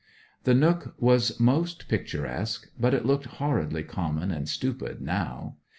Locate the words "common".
3.83-4.31